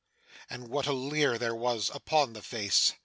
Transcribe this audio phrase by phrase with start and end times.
[0.49, 2.93] And what a leer there was upon the face!